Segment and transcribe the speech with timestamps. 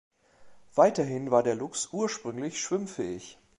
[0.73, 3.37] Weiterhin war der Luchs ursprünglich schwimmfähig.